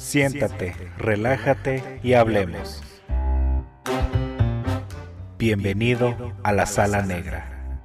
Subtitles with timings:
[0.00, 2.82] Siéntate, relájate y hablemos.
[5.36, 7.78] Bienvenido a la sala negra.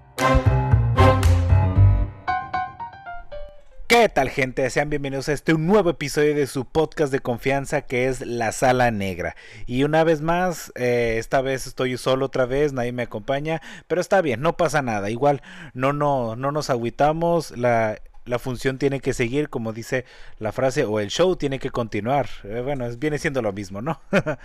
[3.88, 4.68] ¿Qué tal gente?
[4.70, 8.92] Sean bienvenidos a este nuevo episodio de su podcast de confianza que es La Sala
[8.92, 9.36] Negra.
[9.66, 14.00] Y una vez más, eh, esta vez estoy solo otra vez, nadie me acompaña, pero
[14.00, 15.10] está bien, no pasa nada.
[15.10, 15.42] Igual
[15.74, 20.06] no, no, no nos agüitamos, la, la función tiene que seguir, como dice
[20.40, 22.28] la frase, o el show tiene que continuar.
[22.44, 24.02] Eh, bueno, viene siendo lo mismo, ¿no?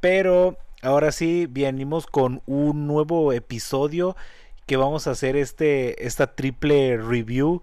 [0.00, 4.16] pero ahora sí, venimos con un nuevo episodio
[4.66, 7.62] que vamos a hacer este, esta triple review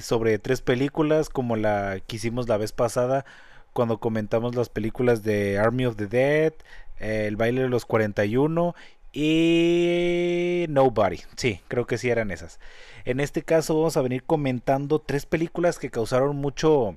[0.00, 3.24] sobre tres películas como la que hicimos la vez pasada
[3.72, 6.54] cuando comentamos las películas de Army of the Dead,
[6.98, 8.74] eh, El baile de los 41
[9.12, 11.20] y Nobody.
[11.36, 12.60] Sí, creo que sí eran esas.
[13.04, 16.96] En este caso vamos a venir comentando tres películas que causaron mucho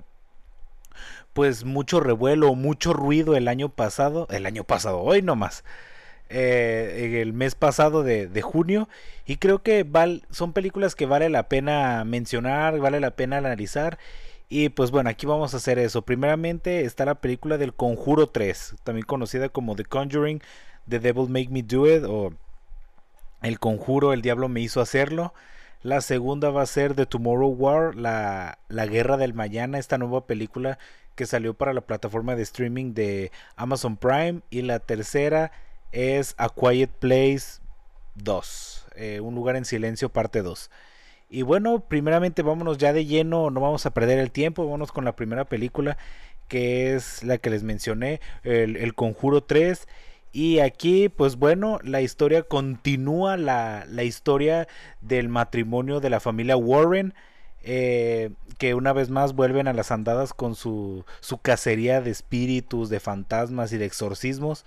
[1.34, 5.63] pues mucho revuelo, mucho ruido el año pasado, el año pasado, hoy nomás.
[6.32, 8.88] Eh, el mes pasado de, junio
[9.26, 13.98] y creo que val, son películas que vale la pena mencionar, vale la pena analizar
[14.49, 16.01] y pues bueno, aquí vamos a hacer eso.
[16.01, 20.41] Primeramente está la película del Conjuro 3, también conocida como The Conjuring,
[20.87, 22.33] The Devil Make Me Do It o
[23.43, 25.33] El Conjuro, el Diablo me hizo hacerlo.
[25.83, 30.25] La segunda va a ser The Tomorrow War, la, la Guerra del Mañana, esta nueva
[30.25, 30.79] película
[31.15, 34.41] que salió para la plataforma de streaming de Amazon Prime.
[34.49, 35.51] Y la tercera
[35.91, 37.61] es A Quiet Place
[38.15, 40.71] 2, eh, Un lugar en silencio parte 2.
[41.30, 45.05] Y bueno, primeramente vámonos ya de lleno, no vamos a perder el tiempo, vámonos con
[45.05, 45.98] la primera película
[46.49, 49.88] que es la que les mencioné, el, Conjuro 3.
[50.32, 54.68] Y aquí, pues bueno, la historia continúa, la, la historia
[55.02, 57.13] del matrimonio de la familia Warren,
[57.63, 62.90] eh, que una vez más vuelven a las andadas con su, su cacería de espíritus,
[62.90, 64.66] de fantasmas y de exorcismos.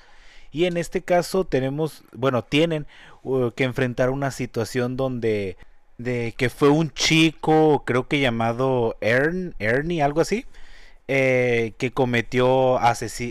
[0.51, 2.87] Y en este caso tenemos, bueno, tienen
[3.23, 5.57] uh, que enfrentar una situación donde
[5.99, 10.47] de que fue un chico, creo que llamado Ern, Ernie, algo así,
[11.09, 12.79] eh, que cometió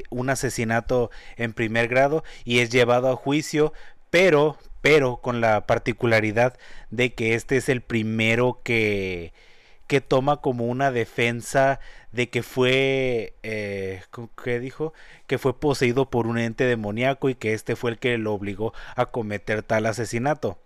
[0.09, 3.73] un asesinato en primer grado y es llevado a juicio,
[4.09, 6.57] pero, pero con la particularidad
[6.89, 9.33] de que este es el primero que
[9.91, 11.81] que toma como una defensa
[12.13, 14.01] de que fue, eh,
[14.41, 14.93] ¿qué dijo?
[15.27, 18.73] Que fue poseído por un ente demoníaco y que este fue el que lo obligó
[18.95, 20.57] a cometer tal asesinato.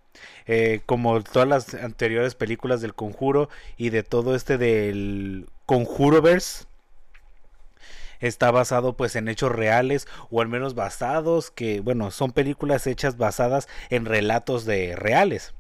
[0.47, 6.65] Eh, como todas las anteriores películas del conjuro y de todo este del conjuroverse
[8.19, 13.17] está basado pues en hechos reales o al menos basados que bueno son películas hechas
[13.17, 15.53] basadas en relatos de reales.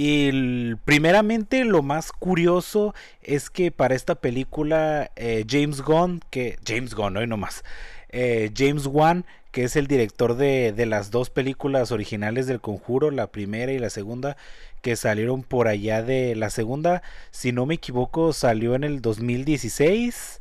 [0.00, 6.94] Y primeramente lo más curioso es que para esta película eh, James Gunn, que James
[6.94, 7.64] Gunn, hoy no más,
[8.10, 9.26] eh, James Wan,
[9.58, 13.80] que es el director de, de, las dos películas originales del Conjuro, la primera y
[13.80, 14.36] la segunda,
[14.82, 17.02] que salieron por allá de la segunda,
[17.32, 20.40] si no me equivoco, salió en el 2016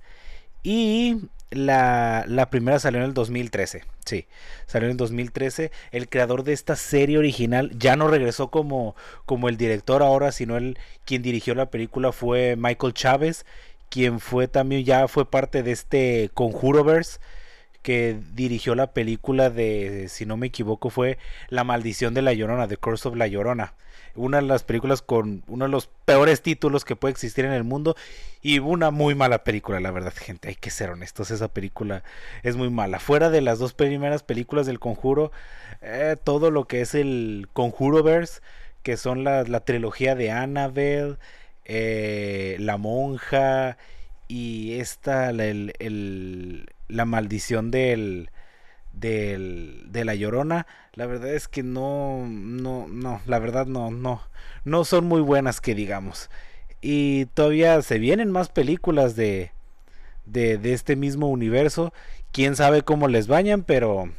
[0.62, 1.18] y
[1.50, 3.86] la, la, primera salió en el 2013.
[4.06, 4.28] Sí,
[4.68, 5.72] salió en el 2013.
[5.92, 8.96] El creador de esta serie original ya no regresó como,
[9.26, 13.48] como el director ahora, sino el quien dirigió la película fue Michael Chávez,
[13.90, 17.18] quien fue también ya fue parte de este Conjuroverse
[17.88, 21.18] que dirigió la película de, si no me equivoco, fue
[21.48, 23.75] La maldición de la Llorona, The Curse of la Llorona
[24.16, 27.64] una de las películas con uno de los peores títulos que puede existir en el
[27.64, 27.96] mundo
[28.42, 32.03] y una muy mala película, la verdad, gente, hay que ser honestos, esa película
[32.44, 33.00] es muy mala.
[33.00, 35.31] Fuera de las dos primeras películas del Conjuro,
[35.81, 38.42] eh, todo lo que es el Conjuroverse,
[38.84, 41.18] que son la, la trilogía de Annabelle,
[41.64, 43.78] eh, La Monja
[44.28, 48.30] y esta, el, la maldición del
[48.94, 54.22] de la Llorona, la verdad es que no, no, no, la verdad no, no,
[54.66, 56.30] no son muy buenas que digamos.
[56.81, 59.51] Y todavía se vienen más películas de,
[60.25, 61.94] de, de este mismo universo.
[62.31, 64.10] Quién sabe cómo les vayan, pero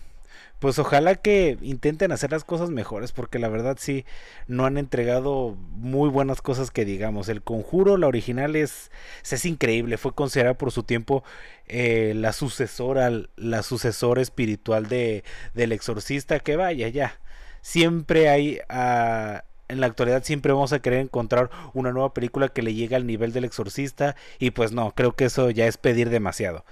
[0.59, 4.05] pues ojalá que intenten hacer las cosas mejores porque la verdad sí
[4.47, 7.29] no han entregado muy buenas cosas que digamos.
[7.29, 8.91] El conjuro la original es
[9.31, 11.23] es increíble fue considerada por su tiempo
[11.67, 15.25] eh, la sucesora la sucesora espiritual de
[15.55, 17.21] del exorcista que vaya ya.
[17.63, 22.63] Siempre hay ah, en la actualidad siempre vamos a querer encontrar una nueva película que
[22.63, 26.11] le llegue al nivel del exorcista y pues no creo que eso ya es pedir
[26.11, 26.65] demasiado.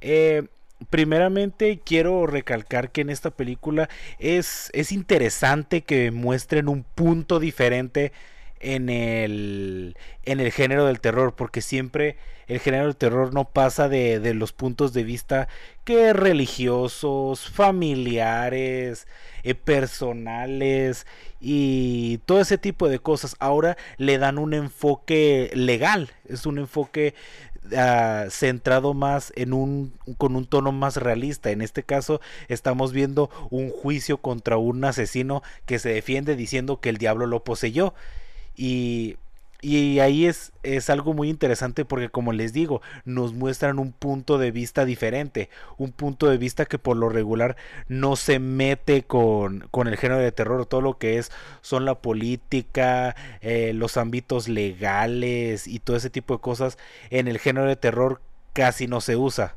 [0.00, 0.46] Eh,
[0.90, 3.88] primeramente quiero recalcar que en esta película
[4.18, 8.12] es, es interesante que muestren un punto diferente
[8.60, 13.88] en el, en el género del terror, porque siempre el género del terror no pasa
[13.88, 15.48] de, de los puntos de vista
[15.84, 19.06] que religiosos, familiares,
[19.42, 21.06] eh, personales
[21.40, 23.36] y todo ese tipo de cosas.
[23.38, 27.14] Ahora le dan un enfoque legal, es un enfoque
[27.72, 31.50] uh, centrado más en un con un tono más realista.
[31.50, 36.88] En este caso estamos viendo un juicio contra un asesino que se defiende diciendo que
[36.88, 37.94] el diablo lo poseyó
[38.56, 39.16] y
[39.62, 44.38] y ahí es, es algo muy interesante porque como les digo, nos muestran un punto
[44.38, 45.48] de vista diferente,
[45.78, 47.56] un punto de vista que por lo regular
[47.88, 51.30] no se mete con, con el género de terror, todo lo que es
[51.62, 56.78] son la política, eh, los ámbitos legales y todo ese tipo de cosas
[57.10, 58.20] en el género de terror
[58.52, 59.54] casi no se usa.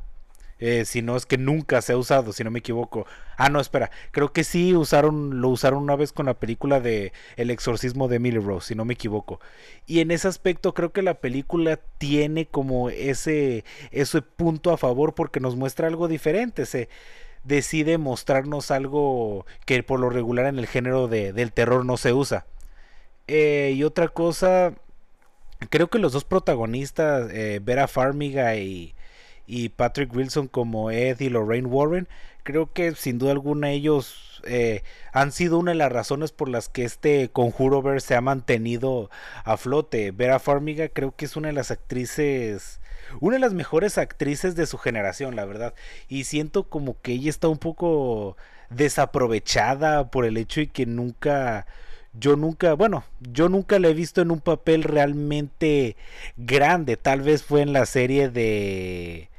[0.60, 3.06] Eh, si no es que nunca se ha usado, si no me equivoco.
[3.42, 7.14] Ah, no, espera, creo que sí usaron, lo usaron una vez con la película de
[7.38, 9.40] El exorcismo de Emily Rose, si no me equivoco.
[9.86, 15.14] Y en ese aspecto creo que la película tiene como ese, ese punto a favor
[15.14, 16.90] porque nos muestra algo diferente, se
[17.42, 22.12] decide mostrarnos algo que por lo regular en el género de, del terror no se
[22.12, 22.44] usa.
[23.26, 24.74] Eh, y otra cosa,
[25.70, 28.94] creo que los dos protagonistas, eh, Vera Farmiga y
[29.50, 32.08] y Patrick Wilson como Ed y Lorraine Warren,
[32.42, 34.82] creo que sin duda alguna ellos eh,
[35.12, 39.10] han sido una de las razones por las que este conjuro ver se ha mantenido
[39.44, 40.10] a flote.
[40.12, 42.80] Vera Farmiga creo que es una de las actrices,
[43.20, 45.74] una de las mejores actrices de su generación, la verdad.
[46.08, 48.36] Y siento como que ella está un poco
[48.70, 51.66] desaprovechada por el hecho de que nunca
[52.12, 55.96] yo nunca, bueno, yo nunca la he visto en un papel realmente
[56.36, 56.96] grande.
[56.96, 59.29] Tal vez fue en la serie de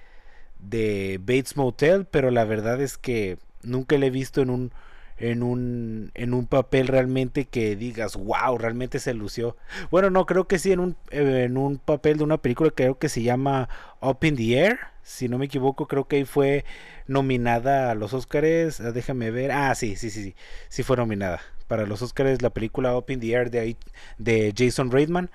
[0.61, 4.71] de Bates Motel, pero la verdad es que nunca le he visto en un
[5.17, 9.55] en un en un papel realmente que digas, "Wow, realmente se lució."
[9.91, 13.09] Bueno, no, creo que sí en un en un papel de una película creo que
[13.09, 13.69] se llama
[14.01, 16.65] Up in the Air, si no me equivoco, creo que ahí fue
[17.07, 19.51] nominada a los Oscars, ah, déjame ver.
[19.51, 20.35] Ah, sí, sí, sí, sí,
[20.69, 23.77] sí fue nominada para los Oscars la película Up in the Air de
[24.17, 25.29] de Jason Reitman.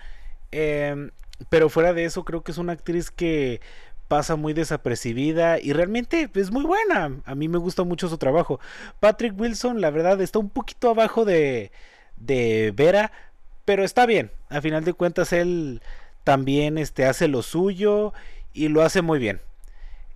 [0.52, 1.10] Em,
[1.50, 3.60] pero fuera de eso, creo que es una actriz que
[4.08, 7.20] pasa muy desapercibida y realmente es muy buena.
[7.24, 8.60] A mí me gusta mucho su trabajo.
[9.00, 11.72] Patrick Wilson, la verdad, está un poquito abajo de,
[12.16, 13.12] de Vera,
[13.64, 14.30] pero está bien.
[14.48, 15.82] A final de cuentas, él
[16.24, 18.12] también este, hace lo suyo
[18.52, 19.40] y lo hace muy bien.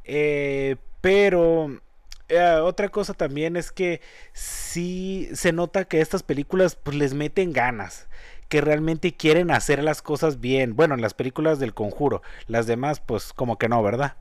[0.04, 1.80] Eh, pero
[2.28, 4.00] eh, otra cosa también es que
[4.32, 8.08] sí se nota que estas películas pues, les meten ganas
[8.50, 10.76] que realmente quieren hacer las cosas bien.
[10.76, 14.16] Bueno, en las películas del conjuro, las demás pues como que no, ¿verdad?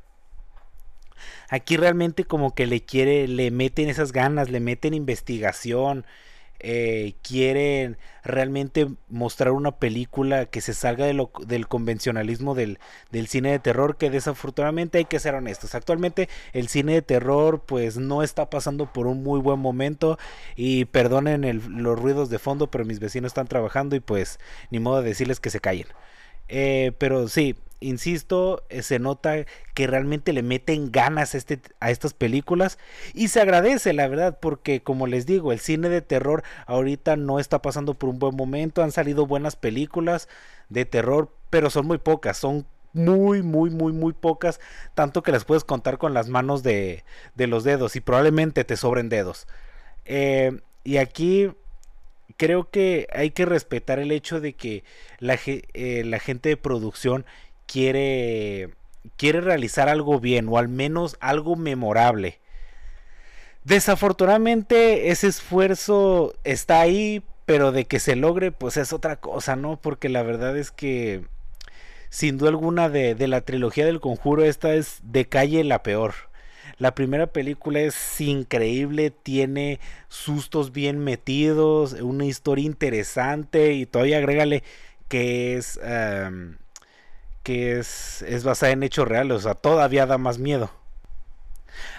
[1.50, 6.06] Aquí realmente como que le quiere, le meten esas ganas, le meten investigación,
[6.60, 12.80] eh, quieren realmente mostrar una película que se salga de lo, del convencionalismo del,
[13.12, 17.64] del, cine de terror que desafortunadamente hay que ser honestos actualmente el cine de terror
[17.66, 20.20] pues no está pasando por un muy buen momento
[20.56, 24.40] y perdonen el, los ruidos de fondo pero mis vecinos están trabajando y pues
[24.70, 25.88] ni modo de decirles que se callen
[26.50, 31.92] eh, pero sí insisto, eh, se nota que realmente le meten ganas a, este, a
[31.92, 32.78] estas películas
[33.13, 37.40] y se agradece, la verdad, porque como les digo, el cine de terror ahorita no
[37.40, 40.28] está pasando por un buen momento, han salido buenas películas
[40.69, 44.59] de terror, pero son muy pocas, son muy, muy, muy, muy pocas,
[44.95, 47.04] tanto que las puedes contar con las manos de,
[47.35, 49.47] de los dedos y probablemente te sobren dedos.
[50.06, 51.52] Eh, y aquí
[52.40, 54.86] creo que hay que respetar el hecho de que
[55.19, 57.26] la, eh, la gente de producción
[57.68, 58.69] quiere,
[59.18, 62.40] quiere realizar algo bien o al menos algo memorable.
[63.66, 69.76] Desafortunadamente ese esfuerzo está ahí, pero de que se logre pues es otra cosa, ¿no?
[69.76, 71.26] Porque la verdad es que
[72.10, 76.29] sin duda alguna de, de la trilogía del conjuro esta es de calle la peor.
[76.80, 84.64] La primera película es increíble, tiene sustos bien metidos, una historia interesante y todavía agrégale
[85.09, 85.78] que es
[87.44, 90.71] que es, es basada en hechos reales, o sea, todavía da más miedo.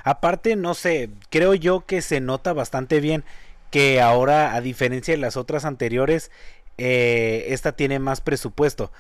[0.05, 3.25] Aparte, no sé, creo yo que se nota bastante bien
[3.71, 6.31] que ahora, a diferencia de las otras anteriores,
[6.79, 8.93] eh, esta tiene más presupuesto.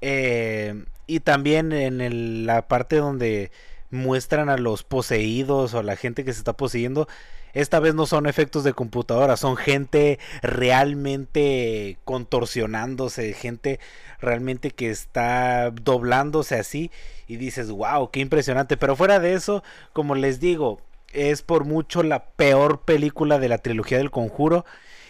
[0.00, 3.50] Eh, y también en la parte donde
[3.90, 7.08] muestran a los poseídos o a la gente que se está poseyendo,
[7.54, 13.80] esta vez no son efectos de computadora, son gente realmente contorsionándose, gente
[14.20, 16.90] realmente que está doblándose así
[17.26, 18.76] y dices, wow, qué impresionante.
[18.76, 20.80] Pero fuera de eso, como les digo,
[21.12, 24.64] es por mucho la peor película de la trilogía del conjuro.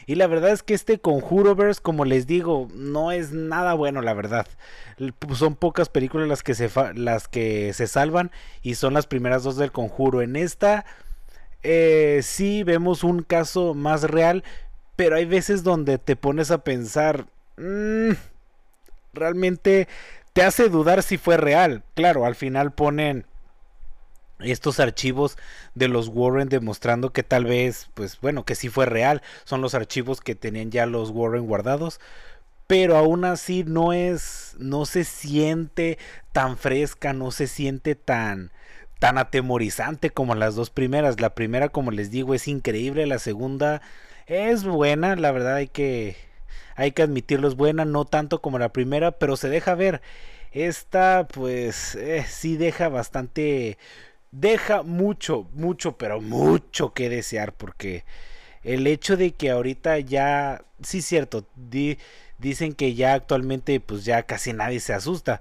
[0.08, 4.14] Y la verdad es que este Conjuroverse, como les digo, no es nada bueno, la
[4.14, 4.46] verdad.
[5.34, 8.30] Son pocas películas las que se, las que se salvan
[8.62, 10.22] y son las primeras dos del Conjuro.
[10.22, 10.86] En esta
[11.62, 14.44] eh, sí vemos un caso más real,
[14.96, 17.26] pero hay veces donde te pones a pensar,
[17.58, 18.12] mm,
[19.12, 19.88] realmente
[20.32, 21.82] te hace dudar si fue real.
[21.94, 23.26] Claro, al final ponen
[24.40, 25.36] estos archivos
[25.74, 29.22] de los Warren demostrando que tal vez, pues bueno, que sí fue real.
[29.44, 32.00] Son los archivos que tenían ya los Warren guardados.
[32.66, 35.98] Pero aún así no es, no se siente
[36.32, 38.52] tan fresca, no se siente tan,
[38.98, 41.20] tan atemorizante como las dos primeras.
[41.20, 43.06] La primera, como les digo, es increíble.
[43.06, 43.80] La segunda
[44.26, 46.16] es buena, la verdad hay que,
[46.76, 50.02] hay que admitirlo, es buena, no tanto como la primera, pero se deja ver.
[50.52, 53.78] Esta, pues, eh, sí deja bastante
[54.32, 58.04] deja mucho, mucho, pero mucho que desear porque
[58.62, 61.46] el hecho de que ahorita ya, sí cierto,
[62.38, 65.40] dicen que ya actualmente pues ya casi nadie se asusta,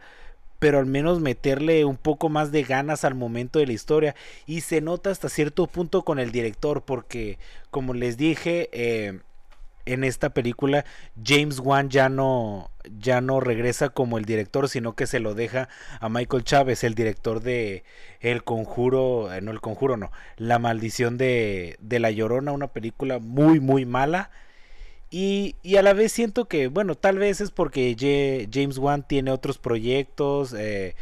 [0.59, 4.15] pero al menos meterle un poco más de ganas al momento de la historia
[4.45, 7.37] y se nota hasta cierto punto con el director porque
[7.69, 9.19] como les dije eh,
[9.87, 10.85] en esta película
[11.23, 15.69] James Wan ya no ya no regresa como el director sino que se lo deja
[15.99, 17.83] a Michael Chávez el director de
[18.19, 23.19] El Conjuro eh, no El Conjuro no La Maldición de, de la Llorona una película
[23.19, 24.29] muy muy mala.
[25.09, 27.95] Y, y, a la vez siento que bueno tal vez es porque
[28.51, 30.95] James Wan tiene otros proyectos eh,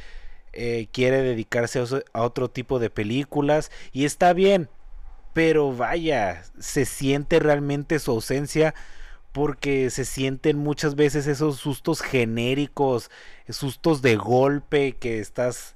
[0.53, 4.69] eh, quiere dedicarse a otro tipo de películas y está bien
[5.35, 8.73] pero vaya, se siente realmente su ausencia
[9.33, 13.11] porque se sienten muchas veces esos sustos genéricos,
[13.49, 15.75] sustos de golpe que estás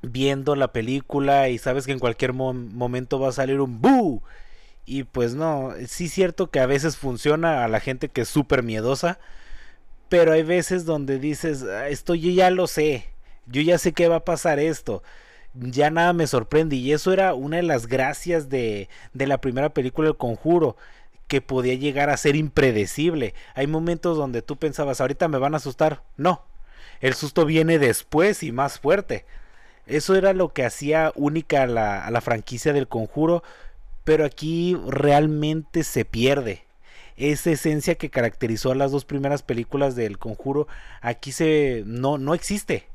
[0.00, 4.22] viendo la película y sabes que en cualquier momento va a salir un ¡bu!
[4.86, 8.62] Y pues no, sí cierto que a veces funciona a la gente que es súper
[8.62, 9.18] miedosa,
[10.08, 13.06] pero hay veces donde dices, ah, esto yo ya lo sé,
[13.46, 15.02] yo ya sé que va a pasar esto
[15.54, 16.76] ya nada me sorprende.
[16.76, 20.76] Y eso era una de las gracias de, de la primera película El Conjuro
[21.28, 23.34] que podía llegar a ser impredecible.
[23.54, 26.02] Hay momentos donde tú pensabas, ahorita me van a asustar.
[26.16, 26.42] No,
[27.00, 29.24] el susto viene después y más fuerte.
[29.86, 33.42] Eso era lo que hacía única a la, a la franquicia del conjuro,
[34.04, 36.64] pero aquí realmente se pierde.
[37.16, 40.66] Esa esencia que caracterizó a las dos primeras películas del conjuro,
[41.00, 42.86] aquí se no, no existe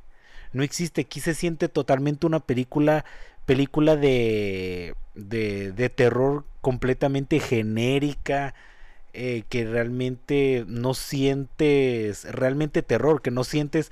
[0.56, 1.02] no existe.
[1.02, 3.06] Aquí se siente totalmente una película,
[3.46, 8.56] película de, de, de terror completamente genérica.
[9.18, 13.90] Eh, que realmente no sientes realmente terror, que no sientes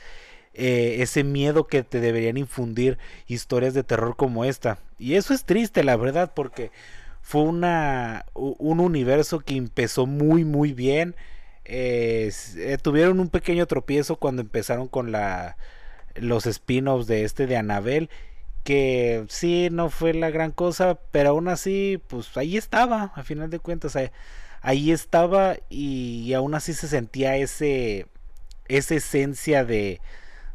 [0.53, 4.79] eh, ese miedo que te deberían infundir historias de terror como esta.
[4.99, 6.71] Y eso es triste, la verdad, porque
[7.21, 11.15] fue una, un universo que empezó muy, muy bien.
[11.63, 12.29] Eh,
[12.81, 15.55] tuvieron un pequeño tropiezo cuando empezaron con la
[16.15, 18.09] los spin-offs de este de Anabel
[18.63, 23.49] que sí no fue la gran cosa pero aún así pues ahí estaba a final
[23.49, 23.97] de cuentas
[24.61, 28.07] ahí, estaba y, aún así se sentía ese
[28.69, 29.99] esa esencia de,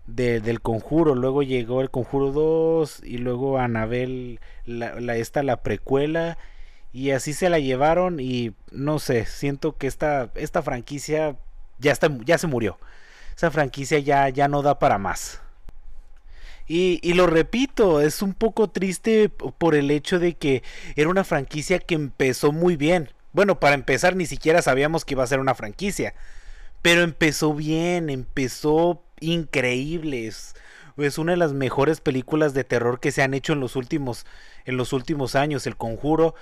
[0.07, 1.15] del conjuro.
[1.15, 6.39] Luego llegó el conjuro 2 y luego Anabel la, esta la precuela
[6.93, 11.37] y así se la llevaron y no sé siento que esta esta franquicia
[11.79, 12.79] ya está ya se murió.
[13.37, 15.43] Esa franquicia ya ya no da para más
[16.69, 20.63] y, lo repito, es un poco triste por el hecho de que
[20.97, 23.09] era una franquicia que empezó muy bien.
[23.33, 26.15] Bueno, para empezar ni siquiera sabíamos que iba a ser una franquicia.
[26.83, 30.27] Pero empezó bien, empezó increíble.
[30.27, 30.55] Es,
[31.17, 34.27] una de las mejores películas de terror que se han hecho en los últimos,
[34.67, 36.35] en los últimos años, El Conjuro.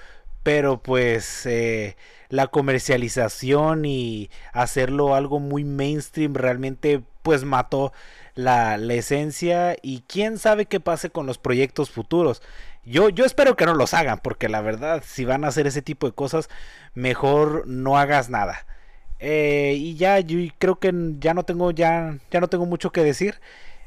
[0.43, 1.97] Pero pues eh,
[2.31, 7.93] la comercialización y hacerlo algo muy mainstream realmente pues mató
[8.37, 12.43] la, esencia y quién sabe qué pase con los proyectos futuros.
[12.85, 15.83] Yo, yo espero que no los hagan, porque la verdad, si van a hacer ese
[15.83, 16.49] tipo de cosas,
[16.95, 18.65] mejor no hagas nada.
[19.19, 23.03] Eh, y ya, yo creo que ya no tengo, ya, ya no tengo mucho que
[23.03, 23.41] decir.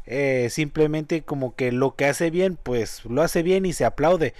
[0.05, 4.33] Eh, simplemente como que lo que hace bien, pues lo hace bien y se aplaude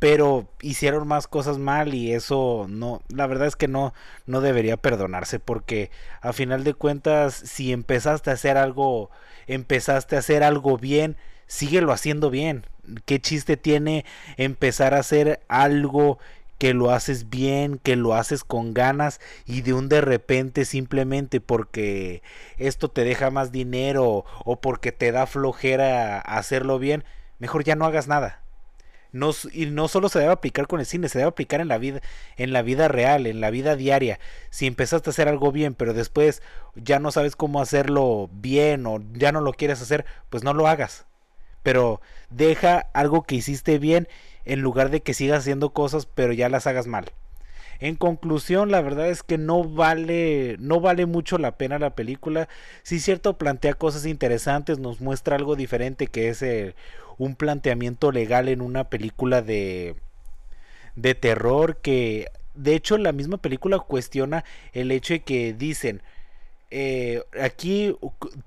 [0.00, 3.92] pero hicieron más cosas mal y eso no, la verdad es que no,
[4.26, 5.90] no debería perdonarse porque
[6.22, 9.10] a final de cuentas si empezaste a hacer algo,
[9.46, 11.16] empezaste a hacer algo bien,
[11.46, 12.64] síguelo haciendo bien.
[13.04, 14.06] ¿Qué chiste tiene
[14.38, 16.18] empezar a hacer algo
[16.56, 21.42] que lo haces bien, que lo haces con ganas y de un de repente simplemente
[21.42, 22.22] porque
[22.56, 27.04] esto te deja más dinero o porque te da flojera hacerlo bien,
[27.38, 28.40] mejor ya no hagas nada
[29.12, 31.78] No, y no solo se debe aplicar con el cine, se debe aplicar en la
[31.78, 32.00] vida,
[32.36, 34.20] en la vida real, en la vida diaria.
[34.50, 36.42] Si empezaste a hacer algo bien, pero después
[36.76, 40.68] ya no sabes cómo hacerlo bien o ya no lo quieres hacer, pues no lo
[40.68, 41.06] hagas.
[41.62, 42.00] Pero
[42.30, 44.08] deja algo que hiciste bien
[44.44, 47.12] en lugar de que sigas haciendo cosas, pero ya las hagas mal.
[47.80, 52.48] En conclusión, la verdad es que no vale, no vale mucho la pena la película.
[52.82, 56.42] Sí, cierto, plantea cosas interesantes, nos muestra algo diferente que es
[57.20, 59.94] un planteamiento legal en una película de,
[60.96, 66.02] de terror que, de hecho, la misma película cuestiona el hecho de que dicen,
[66.70, 67.94] eh, aquí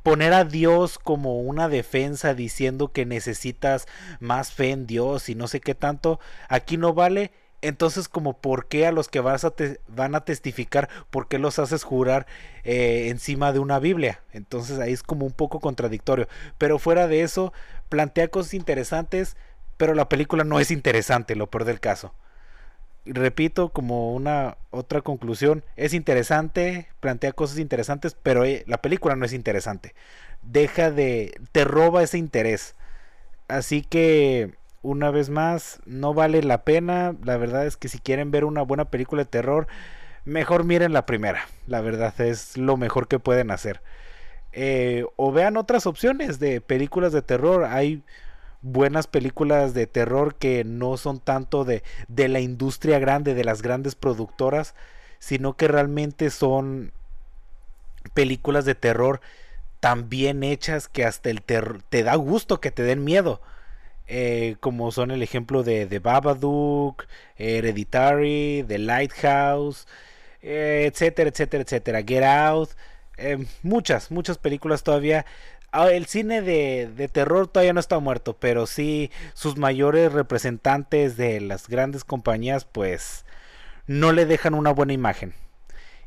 [0.02, 3.88] poner a Dios como una defensa diciendo que necesitas
[4.20, 7.32] más fe en Dios y no sé qué tanto, aquí no vale
[7.64, 9.54] entonces, como por qué a los que vas a
[9.88, 12.28] van a testificar, por qué los haces jurar
[12.66, 14.22] eh, encima de una Biblia?
[14.34, 16.28] Entonces ahí es como un poco contradictorio.
[16.58, 17.54] Pero fuera de eso,
[17.94, 19.38] plantea cosas interesantes,
[19.78, 22.16] pero la película no es interesante, lo peor del caso.
[23.06, 29.26] repito, como una otra conclusión, es interesante, plantea cosas interesantes, pero eh, la película no
[29.26, 29.94] es interesante.
[30.42, 32.74] Deja de, te roba ese interés.
[33.48, 37.16] Así que una vez más, no vale la pena.
[37.24, 39.68] La verdad es que si quieren ver una buena película de terror,
[40.26, 41.46] mejor miren la primera.
[41.68, 43.82] La verdad es lo mejor que pueden hacer.
[44.54, 47.66] Eh, o vean otras opciones de películas de terror.
[47.66, 48.04] Hay
[48.62, 53.62] buenas películas de terror que no son tanto de, de la industria grande, de las
[53.62, 54.76] grandes productoras,
[55.20, 56.94] sino que realmente son
[58.14, 59.22] películas de terror
[59.80, 63.42] tan bien hechas que hasta el terror te da gusto que te den miedo.
[64.08, 67.06] Eh, como son el ejemplo de The Babadook,
[67.38, 69.88] Hereditary, The Lighthouse,
[70.42, 72.70] eh, etcétera, etcétera, etcétera, Get Out,
[73.24, 75.26] eh, muchas, muchas películas todavía.
[75.72, 81.18] Ah, el cine de, de, terror todavía no está muerto, pero sí sus mayores representantes
[81.18, 83.26] de las grandes compañías pues
[83.88, 85.34] no le dejan una buena imagen.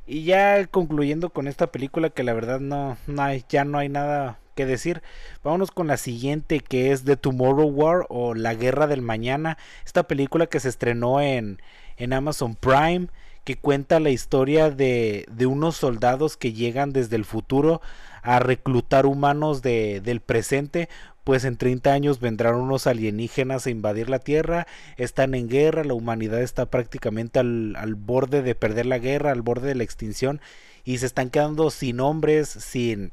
[0.07, 3.89] Y ya concluyendo con esta película que la verdad no, no hay, ya no hay
[3.89, 5.03] nada que decir.
[5.43, 9.59] Vámonos con la siguiente que es The Tomorrow War o La Guerra del Mañana.
[9.85, 11.61] Esta película que se estrenó en,
[11.97, 13.09] en Amazon Prime
[13.47, 17.81] que cuenta la historia de, de, unos soldados que llegan desde el futuro
[18.23, 20.89] a reclutar humanos de, del presente,
[21.23, 25.95] pues en 30 años vendrán unos alienígenas a invadir la Tierra, están en guerra, la
[25.95, 30.41] humanidad está prácticamente al, al borde de perder la guerra, al borde de la extinción,
[30.83, 33.13] y se están quedando sin hombres, sin,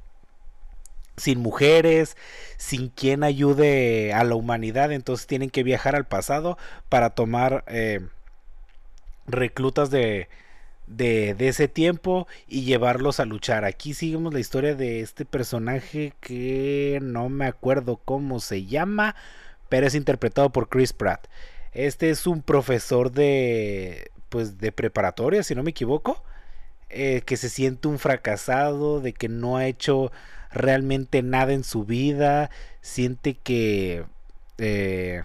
[1.15, 2.17] sin mujeres,
[2.57, 6.57] sin quien ayude a la humanidad, entonces tienen que viajar al pasado
[6.89, 7.99] para tomar eh,
[9.27, 10.29] reclutas de,
[10.87, 13.65] de, de, ese tiempo y llevarlos a luchar.
[13.65, 19.15] Aquí seguimos la historia de este personaje que no me acuerdo cómo se llama,
[19.69, 21.27] pero es interpretado por Chris Pratt.
[21.73, 26.23] Este es un profesor de pues de preparatoria, si no me equivoco,
[26.89, 30.11] eh, que se siente un fracasado, de que no ha hecho
[30.51, 32.49] realmente nada en su vida,
[32.81, 34.05] siente que
[34.57, 35.23] eh,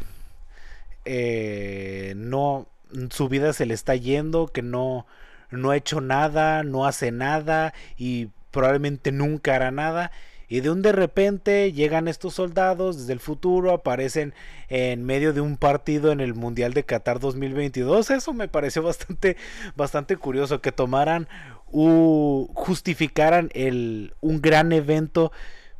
[1.06, 2.66] eh, no,
[3.10, 5.06] su vida se le está yendo, que no,
[5.50, 10.10] no ha hecho nada, no hace nada y probablemente nunca hará nada.
[10.50, 14.32] Y de un de repente llegan estos soldados desde el futuro, aparecen
[14.68, 18.10] en medio de un partido en el Mundial de Qatar 2022.
[18.10, 19.36] Eso me pareció bastante,
[19.76, 21.28] bastante curioso que tomaran
[21.70, 25.32] justificaran el, un gran evento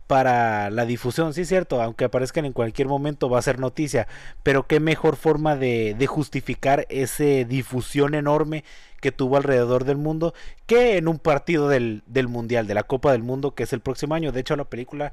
[0.09, 4.09] para la difusión, sí es cierto, aunque aparezcan en cualquier momento va a ser noticia,
[4.43, 8.65] pero qué mejor forma de, justificar esa difusión enorme
[9.03, 10.33] que tuvo alrededor del mundo
[10.67, 14.15] que en un partido del, Mundial, de la Copa del Mundo, que es el próximo
[14.15, 14.33] año.
[14.33, 15.13] De hecho, la película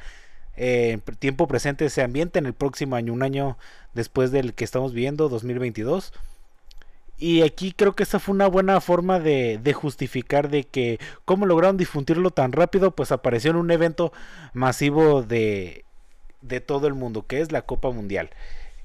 [0.55, 3.57] eh, en tiempo presente se ambienta en el próximo año, un año
[3.93, 6.13] después del que estamos viviendo, 2022.
[7.17, 11.45] Y aquí creo que esa fue una buena forma de, de, justificar de que cómo
[11.45, 14.11] lograron difundirlo tan rápido, pues apareció en un evento
[14.53, 15.85] masivo de,
[16.41, 18.29] de todo el mundo, que es la Copa Mundial.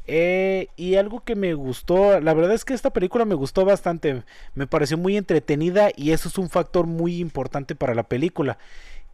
[0.06, 4.24] Eh, y algo que me gustó, la verdad es que esta película me gustó bastante,
[4.54, 8.58] me pareció muy entretenida y eso es un factor muy importante para la película,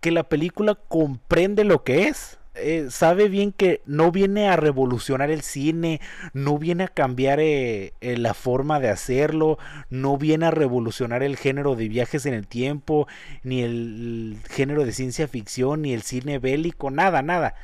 [0.00, 2.38] que la película comprende lo que es.
[2.59, 6.01] Eh, sabe bien que no viene a revolucionar el cine,
[6.33, 9.59] no viene a cambiar eh, eh, la forma de hacerlo,
[9.90, 13.09] no viene a revolucionar el género de viajes en el tiempo,
[13.42, 17.55] ni el, género de ciencia ficción, ni el cine bélico, nada, nada.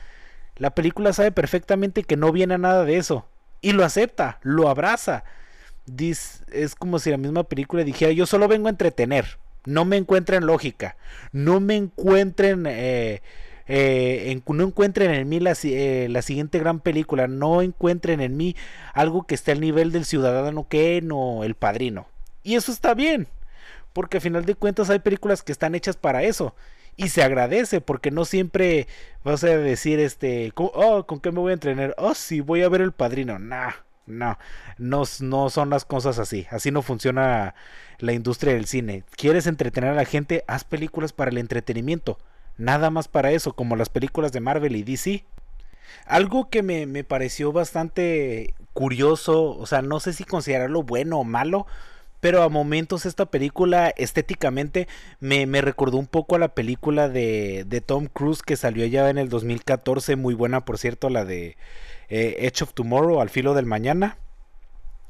[0.57, 3.27] La película sabe perfectamente que no viene a nada de eso.
[3.63, 5.25] Y lo acepta, lo abraza.
[5.99, 9.39] Es como si la misma película dijera, yo solo vengo a entretener.
[9.65, 10.97] No me encuentren lógica.
[11.33, 12.67] No me encuentren
[14.47, 18.55] no encuentren en mí la, eh, la, siguiente gran película, no encuentren en mí
[18.93, 22.07] algo que esté al nivel del ciudadano Ken o el padrino.
[22.43, 23.29] Y eso está bien,
[23.93, 26.55] porque al final de cuentas hay películas que están hechas para eso.
[26.97, 28.87] Y se agradece porque no siempre
[29.25, 31.95] vas a decir, este, oh, ¿con qué me voy a entrenar?
[31.97, 33.39] Oh, sí, voy a ver el padrino.
[33.39, 33.71] Nah,
[34.05, 34.39] no,
[34.77, 36.47] no, no son las cosas así.
[36.51, 37.55] Así no funciona
[37.99, 39.05] la industria del cine.
[39.17, 40.45] ¿Quieres entretener a la gente?
[40.47, 42.19] Haz películas para el entretenimiento.
[42.63, 45.25] Nada más para eso, como las películas de Marvel y DC.
[46.07, 51.25] Algo que me, me pareció bastante curioso, o sea, no sé si considerarlo bueno o
[51.25, 51.67] malo,
[52.21, 54.87] pero a momentos esta película estéticamente
[55.19, 59.11] me, me recordó un poco a la película de, de, Tom Cruise que salió ya
[59.11, 61.57] en el 2014, muy buena por cierto, la de
[62.11, 64.19] eh, Edge of Tomorrow, Al filo del mañana,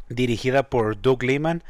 [0.09, 1.62] dirigida por Doug Liman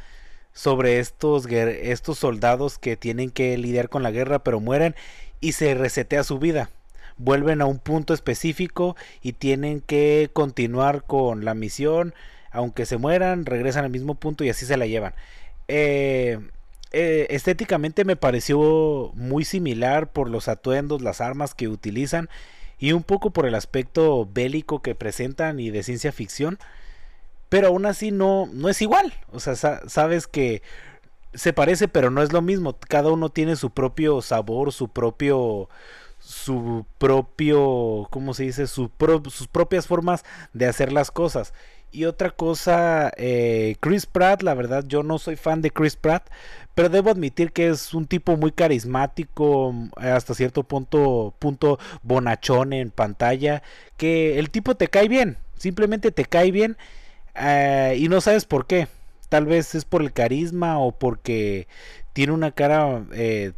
[0.53, 4.95] sobre estos, estos soldados que tienen que lidiar con la guerra pero mueren
[5.43, 6.69] y se resetea su vida
[7.15, 12.15] vuelven a un punto específico y tienen que continuar con la misión
[12.53, 15.13] aunque se mueran, regresan al mismo punto y así se la llevan.
[15.67, 16.39] Eh,
[16.91, 22.29] eh, estéticamente me pareció muy similar por los atuendos, las armas que utilizan
[22.77, 26.59] y un poco por el aspecto bélico que presentan y de ciencia ficción.
[27.49, 29.13] Pero aún así no, no es igual.
[29.31, 30.61] O sea, sabes que
[31.33, 32.77] se parece, pero no es lo mismo.
[32.87, 35.69] Cada uno tiene su propio sabor, su propio
[36.19, 38.65] su propio, ¿cómo se dice?
[38.67, 38.89] sus
[39.51, 41.53] propias formas de hacer las cosas.
[41.91, 46.27] Y otra cosa, eh, Chris Pratt, la verdad yo no soy fan de Chris Pratt,
[46.73, 52.89] pero debo admitir que es un tipo muy carismático, hasta cierto punto, punto bonachón en
[52.89, 53.61] pantalla,
[53.95, 56.77] que el tipo te cae bien, simplemente te cae bien
[57.35, 58.87] eh, y no sabes por qué.
[59.33, 61.67] Tal vez es por el carisma o porque
[62.13, 63.53] tiene una cara eh,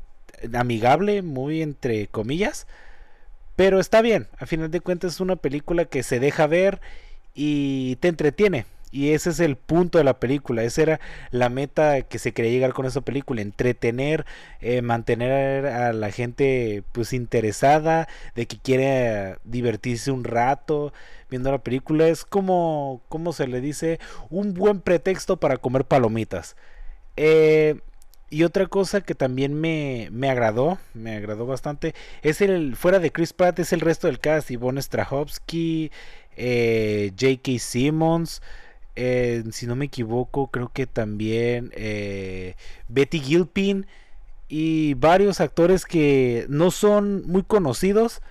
[0.54, 2.66] amigable, muy entre comillas.
[3.58, 6.80] Pero está bien, a final de cuentas es una película que se deja ver
[7.34, 8.66] y te entretiene.
[8.96, 10.64] Y ese es el punto de la película.
[10.64, 13.42] Esa era la meta que se quería llegar con esa película.
[13.42, 14.26] Entretener,
[14.62, 20.94] eh, mantener a la gente pues interesada, de que quiere divertirse un rato
[21.30, 22.08] viendo la película.
[22.08, 26.56] Es como, como se le dice, un buen pretexto para comer palomitas.
[27.18, 27.82] Eh,
[28.30, 33.12] y otra cosa que también me, me, agradó, me agradó bastante, es el, fuera de
[33.12, 35.92] Chris Pratt, es el resto del cast, Ivonne Strahovski,
[36.38, 37.60] eh, J.K.
[37.60, 38.42] Simmons,
[38.96, 42.56] eh, si no me equivoco, creo que también eh,
[42.88, 43.88] Betty Gilpin
[44.48, 48.22] y varios actores que no son muy conocidos,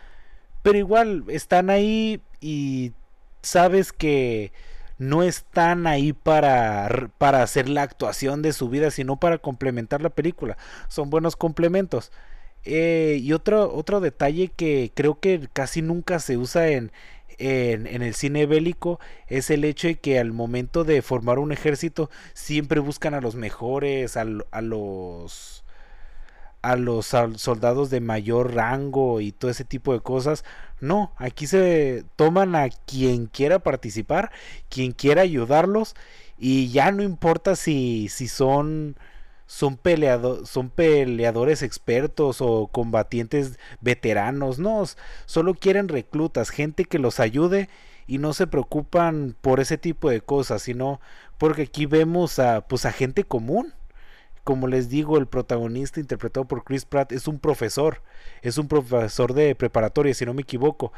[0.63, 2.93] pero igual están ahí y
[3.43, 4.53] sabes que
[4.99, 10.11] no están ahí para, para hacer la actuación de su vida, sino para complementar la
[10.11, 10.57] película.
[10.89, 12.13] Son buenos complementos.
[12.65, 16.93] y otro, otro detalle que creo que casi nunca se usa en,
[17.39, 22.11] en, el cine bélico es el hecho de que al momento de formar un ejército
[22.33, 25.65] siempre buscan a los mejores, a, los
[26.63, 30.45] a los soldados de mayor rango y todo ese tipo de cosas.
[30.81, 34.31] No, aquí se toman a quien quiera participar,
[34.69, 35.95] quien quiera ayudarlos
[36.39, 38.97] y ya no importa si, si son
[39.47, 39.79] son,
[40.45, 44.85] son peleadores expertos o combatientes veteranos, no,
[45.27, 47.69] solo quieren reclutas, gente que los ayude
[48.07, 51.01] y no se preocupan por ese tipo de cosas, sino
[51.39, 53.75] porque aquí vemos a pues a gente común.
[54.45, 58.03] Como les digo, el protagonista interpretado por Chris Pratt es un profesor,
[58.43, 60.93] es un profesor de preparatoria, si no me equivoco.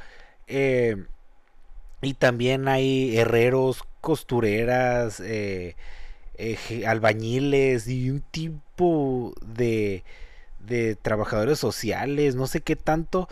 [0.49, 0.97] Eh,
[2.03, 5.77] y también hay herreros, costureras, eh,
[6.87, 10.05] albañiles y un tipo de,
[10.61, 13.29] de trabajadores sociales, no sé qué tanto.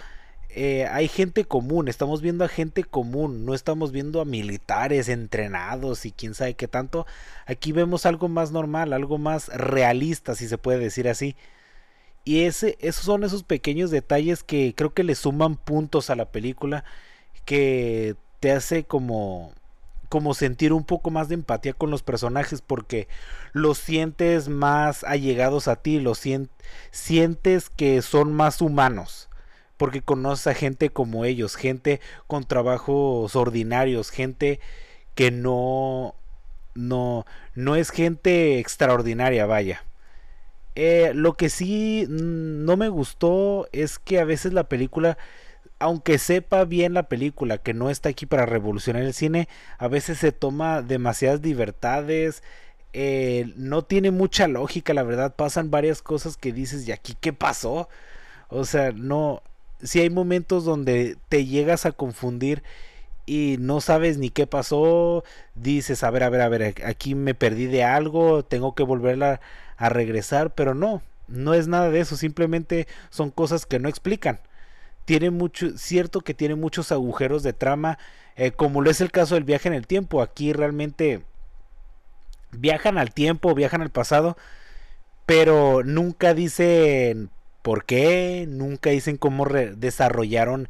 [0.56, 6.06] Eh, hay gente común, estamos viendo a gente común, no estamos viendo a militares entrenados
[6.06, 7.06] y quién sabe qué tanto.
[7.46, 11.34] Aquí vemos algo más normal, algo más realista, si se puede decir así.
[12.24, 16.30] Y ese, esos son esos pequeños detalles que creo que le suman puntos a la
[16.30, 16.84] película,
[17.44, 19.52] que te hace como
[20.08, 23.08] como sentir un poco más de empatía con los personajes porque
[23.52, 26.22] los sientes más allegados a ti, los
[26.90, 29.28] sientes que son más humanos
[29.76, 34.60] porque conoces a gente como ellos, gente con trabajos ordinarios, gente
[35.14, 36.14] que no
[36.74, 39.84] no no es gente extraordinaria, vaya.
[40.76, 45.16] Eh, lo que sí no me gustó es que a veces la película
[45.78, 50.18] aunque sepa bien la película que no está aquí para revolucionar el cine, a veces
[50.18, 52.42] se toma demasiadas libertades,
[52.92, 57.32] eh, no tiene mucha lógica, la verdad, pasan varias cosas que dices, ¿y aquí qué
[57.32, 57.88] pasó?
[58.48, 59.42] O sea, no,
[59.82, 62.62] si hay momentos donde te llegas a confundir
[63.26, 67.34] y no sabes ni qué pasó, dices, a ver, a ver, a ver, aquí me
[67.34, 69.40] perdí de algo, tengo que volverla
[69.76, 74.40] a regresar, pero no, no es nada de eso, simplemente son cosas que no explican.
[75.04, 77.98] Tiene mucho, cierto que tiene muchos agujeros de trama,
[78.36, 80.22] eh, como lo es el caso del viaje en el tiempo.
[80.22, 81.22] Aquí realmente
[82.52, 84.36] viajan al tiempo, viajan al pasado,
[85.26, 87.30] pero nunca dicen
[87.62, 90.68] por qué, nunca dicen cómo desarrollaron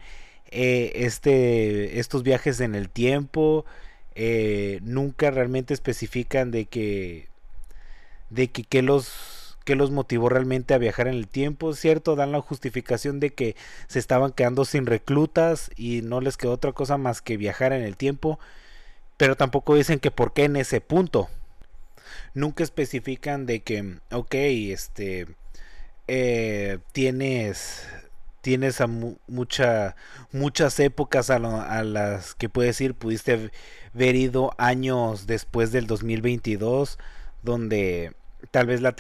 [0.51, 3.65] eh, este, estos viajes en el tiempo,
[4.15, 7.29] eh, nunca realmente especifican de que,
[8.31, 12.17] de que, que los que los motivó realmente a viajar en el tiempo, ¿cierto?
[12.17, 13.57] Dan la justificación de que
[13.89, 17.83] se estaban quedando sin reclutas y no les quedó otra cosa más que viajar en
[17.83, 18.39] el tiempo,
[19.17, 21.29] pero tampoco dicen que por qué en ese punto.
[22.35, 25.27] Nunca especifican de que, ok, este,
[26.09, 27.87] eh, tienes
[28.45, 29.97] tienes a mucha,
[30.31, 33.51] muchas épocas a, a, las que puedes ir, pudiste
[33.95, 36.99] haber ido años después del 2022,
[37.43, 38.13] donde
[38.51, 38.93] tal vez la,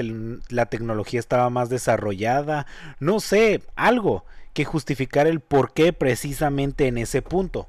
[0.66, 2.66] tecnología estaba más desarrollada,
[3.00, 7.68] no sé, algo que justificar el por qué precisamente en ese punto.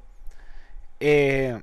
[1.00, 1.60] Eh,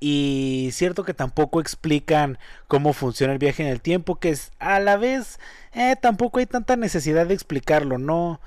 [0.00, 4.80] y cierto que tampoco explican cómo funciona el viaje en el tiempo, que es a
[4.80, 5.38] la vez
[5.72, 8.40] eh, tampoco hay tanta necesidad de explicarlo, no.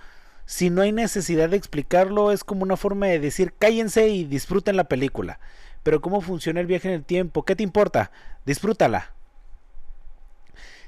[0.46, 4.76] Si no hay necesidad de explicarlo, es como una forma de decir cállense y disfruten
[4.76, 5.40] la película.
[5.84, 8.12] Pero cómo funciona el viaje en el tiempo, ¿qué te importa?
[8.46, 9.14] Disfrútala.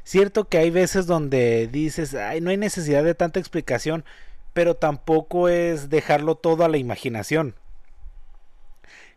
[0.05, 4.05] Cierto que hay veces donde dices, no hay necesidad de tanta explicación,
[4.53, 7.55] pero tampoco es dejarlo todo a la imaginación.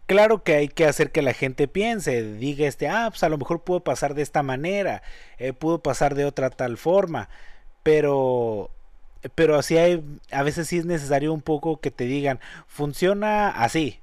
[0.07, 3.37] Claro que hay que hacer que la gente piense, diga este, ah, pues a lo
[3.37, 5.03] mejor pudo pasar de esta manera,
[5.37, 7.29] eh, pudo pasar de otra tal forma,
[7.83, 8.71] pero,
[9.35, 14.01] pero así hay, a veces sí es necesario un poco que te digan, funciona así,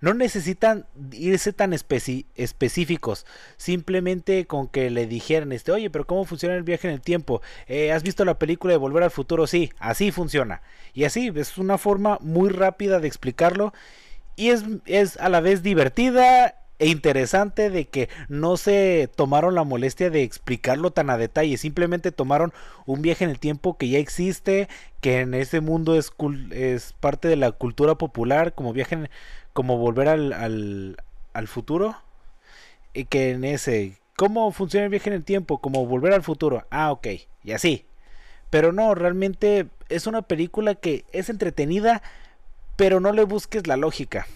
[0.00, 3.26] no necesitan irse tan específicos.
[3.56, 7.42] Simplemente con que le dijeran, este, oye, pero ¿cómo funciona el viaje en el tiempo?
[7.66, 9.46] Eh, ¿Has visto la película de Volver al Futuro?
[9.46, 10.62] Sí, así funciona.
[10.94, 13.72] Y así, es una forma muy rápida de explicarlo.
[14.36, 19.62] Y es, es a la vez divertida e interesante de que no se tomaron la
[19.62, 22.52] molestia de explicarlo tan a detalle, simplemente tomaron
[22.86, 24.68] un viaje en el tiempo que ya existe,
[25.00, 26.10] que en ese mundo es,
[26.50, 29.08] es parte de la cultura popular, como viaje
[29.52, 30.96] como volver al, al,
[31.34, 31.94] al futuro,
[32.94, 35.58] y que en ese, ¿cómo funciona el viaje en el tiempo?
[35.58, 37.06] Como volver al futuro, ah, ok,
[37.44, 37.86] y así.
[38.50, 42.02] Pero no, realmente es una película que es entretenida,
[42.74, 44.26] pero no le busques la lógica.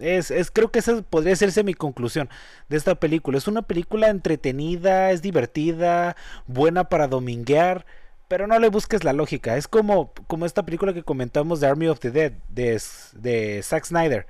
[0.00, 2.28] Es, es, creo que esa podría serse mi conclusión
[2.68, 3.38] de esta película.
[3.38, 7.84] Es una película entretenida, es divertida, buena para dominguear,
[8.28, 9.56] pero no le busques la lógica.
[9.56, 12.80] Es como, como esta película que comentamos de Army of the Dead, de,
[13.14, 14.26] de Zack Snyder.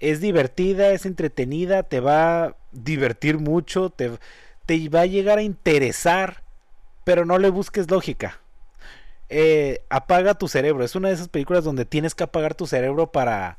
[0.00, 4.12] Es divertida, es entretenida, te va a divertir mucho, te,
[4.66, 6.42] te va a llegar a interesar,
[7.04, 8.40] pero no le busques lógica.
[9.30, 10.84] Eh, apaga tu cerebro.
[10.84, 13.58] Es una de esas películas donde tienes que apagar tu cerebro para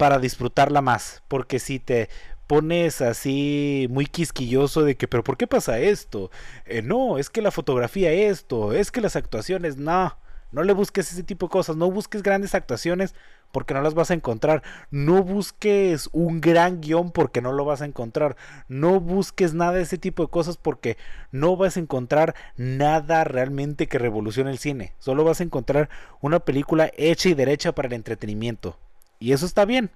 [0.00, 1.22] para disfrutarla más.
[1.28, 2.08] Porque si te
[2.46, 6.30] pones así muy quisquilloso de que, pero ¿por qué pasa esto?
[6.64, 10.16] Eh, no, es que la fotografía esto, es que las actuaciones, no.
[10.52, 13.14] No le busques ese tipo de cosas, no busques grandes actuaciones
[13.52, 14.62] porque no las vas a encontrar.
[14.90, 18.36] No busques un gran guion porque no lo vas a encontrar.
[18.68, 20.96] No busques nada de ese tipo de cosas porque
[21.30, 24.94] no vas a encontrar nada realmente que revolucione el cine.
[24.98, 25.90] Solo vas a encontrar
[26.22, 28.78] una película hecha y derecha para el entretenimiento.
[29.20, 29.90] Y eso está bien.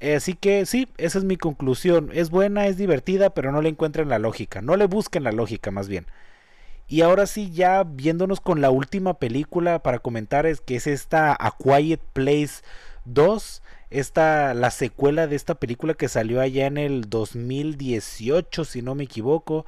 [0.00, 2.10] Así que sí, esa es mi conclusión.
[2.12, 4.60] Es buena, es divertida, pero no le encuentran la lógica.
[4.60, 6.06] No le busquen la lógica, más bien.
[6.88, 11.32] Y ahora sí, ya viéndonos con la última película para comentar, es que es esta
[11.38, 12.62] A Quiet Place
[13.04, 13.62] 2.
[13.90, 19.04] Esta, la secuela de esta película que salió allá en el 2018, si no me
[19.04, 19.66] equivoco,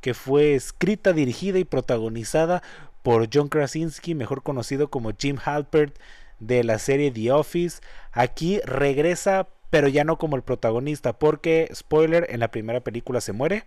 [0.00, 2.62] que fue escrita, dirigida y protagonizada
[3.02, 5.96] por John Krasinski, mejor conocido como Jim Halpert,
[6.40, 7.80] de la serie The Office.
[8.12, 13.32] Aquí regresa, pero ya no como el protagonista, porque, spoiler, en la primera película se
[13.32, 13.64] muere.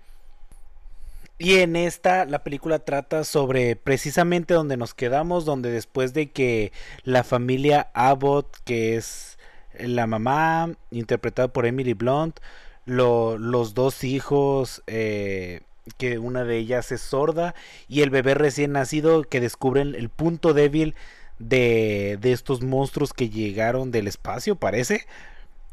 [1.37, 6.71] Y en esta, la película trata sobre precisamente donde nos quedamos, donde después de que
[7.03, 9.39] la familia Abbott, que es
[9.79, 12.39] la mamá, interpretada por Emily Blunt,
[12.85, 15.61] los dos hijos, eh,
[15.97, 17.55] que una de ellas es sorda,
[17.87, 20.93] y el bebé recién nacido que descubren el punto débil
[21.41, 25.05] de, de estos monstruos que llegaron del espacio, parece.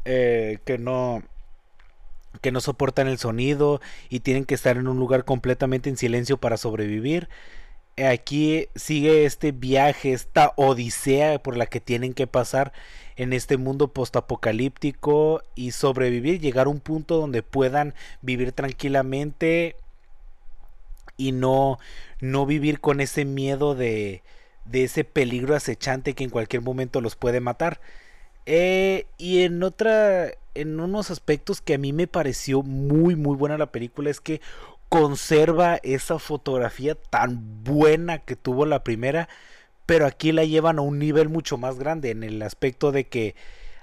[0.05, 1.21] Eh, que no
[2.41, 6.37] que no soportan el sonido y tienen que estar en un lugar completamente en silencio
[6.37, 7.27] para sobrevivir.
[7.97, 12.71] aquí sigue este viaje, esta odisea por la que tienen que pasar
[13.17, 19.75] en este mundo postapocalíptico y sobrevivir, llegar a un punto donde puedan vivir tranquilamente
[21.17, 21.77] y no,
[22.21, 24.23] no vivir con ese miedo de,
[24.71, 27.79] de ese peligro acechante que en cualquier momento los puede matar.
[28.45, 33.57] Eh, y en otra, en unos aspectos que a mí me pareció muy muy buena
[33.57, 34.41] la película es que
[34.89, 39.29] conserva esa fotografía tan buena que tuvo la primera
[39.89, 43.33] pero aquí la llevan a un nivel mucho más grande en el aspecto de que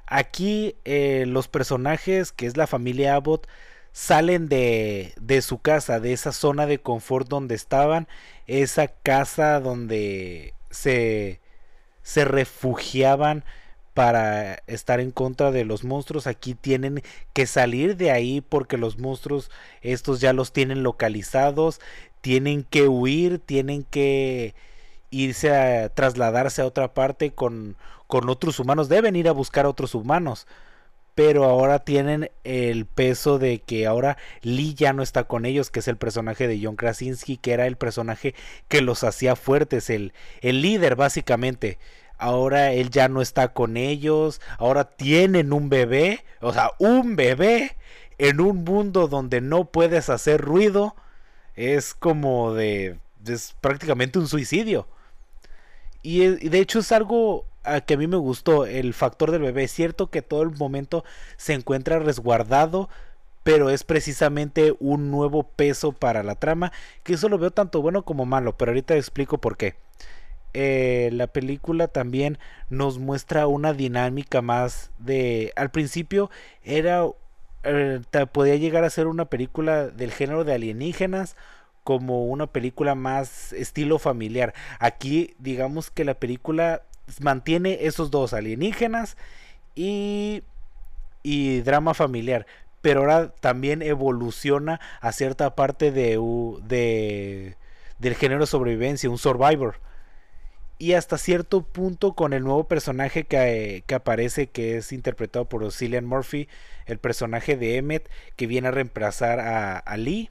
[0.07, 3.49] aquí eh, los personajes, que es la familia Abbott,
[3.91, 8.07] salen de, de su casa, de esa zona de confort donde estaban,
[8.47, 11.41] esa casa donde se,
[12.03, 13.45] se refugiaban
[13.95, 16.27] para estar en contra de los monstruos.
[16.27, 17.03] Aquí tienen
[17.33, 19.51] que salir de ahí porque los monstruos
[19.81, 21.81] estos ya los tienen localizados,
[22.21, 24.55] tienen que huir, tienen que
[25.11, 27.77] irse a trasladarse a otra parte con,
[28.07, 30.47] con otros humanos, deben ir a buscar a otros humanos.
[31.17, 35.81] Pero ahora tienen el peso de que ahora Lee ya no está con ellos, que
[35.81, 38.37] es el personaje de John Krasinski, que era el personaje
[38.69, 41.79] que los hacía fuertes, el, el líder básicamente
[42.19, 47.77] ahora él ya no está con ellos, ahora tienen un bebé, o sea, un bebé
[48.19, 50.97] en un mundo donde no puedes hacer ruido,
[51.55, 54.89] es como de, es prácticamente un suicidio.
[56.03, 57.47] Y, de hecho es algo
[57.87, 59.65] que a mí me gustó, el factor del bebé.
[59.65, 61.05] Es cierto que todo el momento
[61.37, 62.89] se encuentra resguardado,
[63.43, 66.73] pero es precisamente un nuevo peso para la trama,
[67.05, 69.77] que eso lo veo tanto bueno como malo, pero ahorita explico por qué.
[70.53, 72.39] Eh, la película también
[72.71, 75.53] nos muestra una dinámica más de...
[75.55, 76.31] Al principio
[76.65, 77.07] era...
[77.63, 78.01] Eh,
[78.33, 81.37] podía llegar a ser una película del género de alienígenas
[81.85, 84.55] como una película más estilo familiar.
[84.81, 86.83] Aquí digamos que la película
[87.21, 89.17] mantiene esos dos alienígenas
[89.75, 90.43] y,
[91.23, 92.47] y drama familiar.
[92.83, 96.19] Pero ahora también evoluciona a cierta parte de,
[96.65, 97.57] de
[97.99, 99.81] del género sobrevivencia, un survivor.
[100.79, 105.73] Y hasta cierto punto con el nuevo personaje que, que, aparece, que es interpretado por
[105.73, 106.49] Cillian Murphy,
[106.85, 110.31] el personaje de Emmet, que viene a reemplazar a, a Lee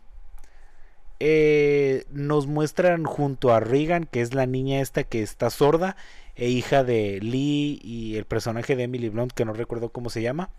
[1.20, 5.96] eh, nos muestran junto a Regan, que es la niña esta que está sorda,
[6.36, 10.22] e hija de Lee y el personaje de Emily Blunt, que no recuerdo cómo se
[10.22, 10.50] llama,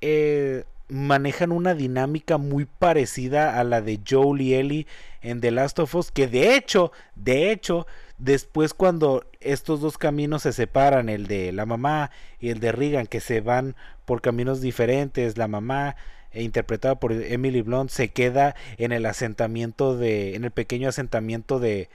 [0.00, 4.86] eh, manejan una dinámica muy parecida a la de Joel y Ellie
[5.20, 10.42] en The Last of Us, que de hecho, de hecho, después cuando estos dos caminos
[10.42, 14.60] se separan, el de la mamá y el de Regan, que se van por caminos
[14.62, 15.96] diferentes, la mamá
[16.32, 21.58] e interpretada por Emily Blunt, se queda en el asentamiento de, en el pequeño asentamiento
[21.58, 21.90] de,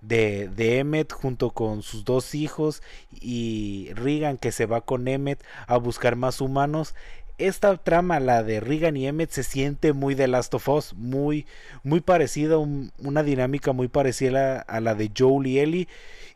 [0.00, 5.42] de, de Emmet junto con sus dos hijos y Regan que se va con Emmet
[5.66, 6.94] a buscar más humanos.
[7.38, 11.46] Esta trama, la de Regan y Emmet, se siente muy de Last of Us, muy,
[11.84, 15.88] muy parecida, una dinámica muy parecida a, la de Joel y Ellie.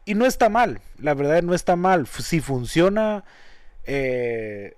[0.05, 2.07] Y no está mal, la verdad no está mal.
[2.07, 3.25] Si funciona,
[3.85, 4.77] eh,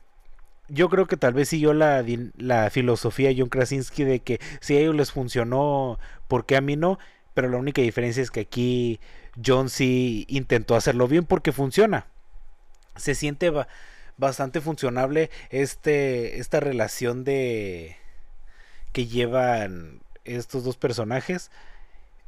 [0.69, 2.03] yo creo que tal vez siguió la,
[2.39, 6.63] la filosofía de John Krasinski de que si a ellos les funcionó, ¿por qué a
[6.63, 6.99] mí no?
[7.35, 9.01] Pero la única diferencia es que aquí
[9.45, 12.07] John sí intentó hacerlo bien porque funciona.
[12.97, 13.53] Se siente
[14.17, 17.97] bastante funcionable este, esta relación de
[18.93, 21.51] que llevan estos dos personajes.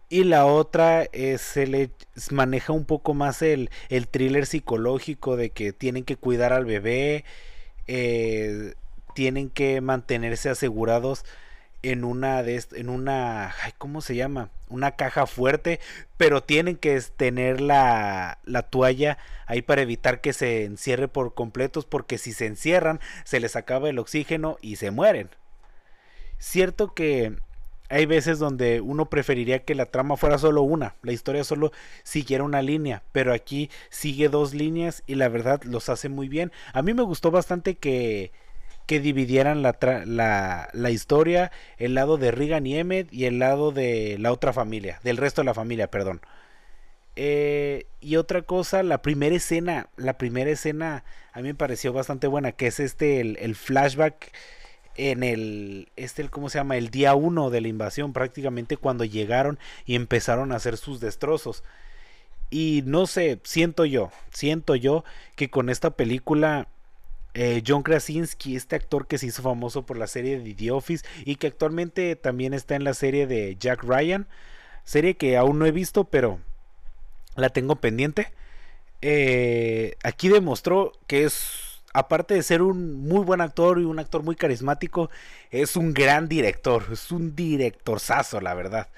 [0.08, 1.90] Y la otra es el
[2.30, 7.24] maneja un poco más el, el thriller psicológico de que tienen que cuidar al bebé
[7.88, 8.74] eh,
[9.14, 11.24] tienen que mantenerse asegurados
[11.90, 15.80] en una de en una cómo se llama una caja fuerte
[16.16, 21.84] pero tienen que tener la, la toalla ahí para evitar que se encierre por completos
[21.84, 25.30] porque si se encierran se les acaba el oxígeno y se mueren
[26.38, 27.36] cierto que
[27.88, 31.72] hay veces donde uno preferiría que la trama fuera solo una, la historia solo
[32.02, 36.50] siguiera una línea, pero aquí sigue dos líneas y la verdad los hace muy bien.
[36.72, 38.32] A mí me gustó bastante que,
[38.86, 39.76] que dividieran la,
[40.72, 45.00] la, historia, el lado de Regan y Emmet y el lado de la otra familia,
[45.02, 46.20] del resto de la familia, perdón.
[47.16, 52.26] Eh, y otra cosa, la primera escena, la primera escena a mí me pareció bastante
[52.26, 54.32] buena, que es este, el, el flashback
[54.96, 56.76] en el, este, ¿cómo se llama?
[56.76, 61.62] El día uno de la invasión, prácticamente cuando llegaron y empezaron a hacer sus destrozos.
[62.50, 66.68] Y no sé, siento yo, siento yo que con esta película
[67.38, 71.04] eh, John Krasinski, este actor que se hizo famoso por la serie de The Office
[71.26, 74.26] y que actualmente también está en la serie de Jack Ryan,
[74.84, 76.40] serie que aún no he visto, pero
[77.34, 78.32] la tengo pendiente.
[79.02, 84.22] Eh, aquí demostró que es, aparte de ser un muy buen actor y un actor
[84.22, 85.10] muy carismático,
[85.50, 88.88] es un gran director, es un directorzazo, la verdad.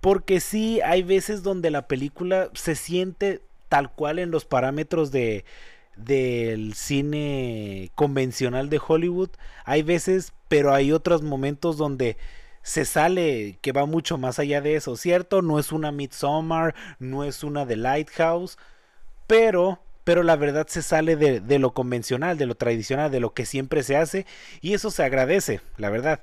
[0.00, 5.44] Porque sí, hay veces donde la película se siente tal cual en los parámetros de
[5.96, 9.30] del cine convencional de Hollywood.
[9.64, 12.16] Hay veces, pero hay otros momentos donde
[12.62, 15.42] se sale que va mucho más allá de eso, ¿cierto?
[15.42, 18.58] No es una Midsommar, no es una The Lighthouse,
[19.26, 23.32] pero pero la verdad se sale de, de, lo convencional, de lo tradicional, de lo
[23.32, 24.26] que siempre se hace,
[24.60, 26.20] y eso se agradece, la verdad.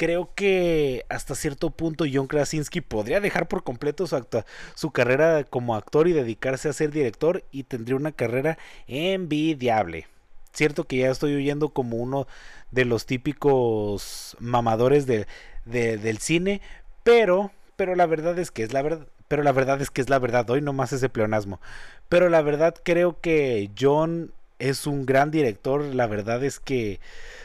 [0.00, 4.26] Creo que hasta cierto punto John Krasinski podría dejar por completo su,
[4.74, 10.06] su carrera como actor y dedicarse a ser director y tendría una carrera envidiable.
[10.54, 12.26] Cierto que ya estoy oyendo como uno
[12.70, 15.26] de los típicos mamadores de,
[15.66, 16.62] del cine,
[17.02, 20.08] pero, pero la verdad es que es la verdad, pero la verdad es que es
[20.08, 21.60] la verdad, hoy nomás ese pleonasmo.
[22.08, 27.00] Pero la verdad creo que John es un gran director, la verdad es que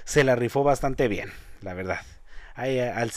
[0.06, 1.32] se la rifó bastante bien,
[1.62, 2.00] la verdad.
[2.56, 3.12] Al,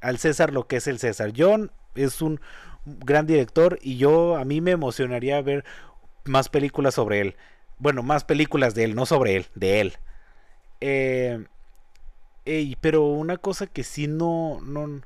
[0.00, 1.32] al César lo que es el César.
[1.36, 2.40] John es un
[2.84, 5.64] gran director y yo a mí me emocionaría ver
[6.24, 7.36] más películas sobre él.
[7.78, 9.96] Bueno, más películas de él, no sobre él, de él.
[10.80, 11.46] Eh,
[12.80, 15.00] pero una cosa que sí no, no,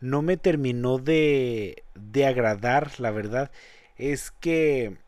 [0.00, 3.50] no me terminó de, de agradar, la verdad,
[3.96, 4.98] es que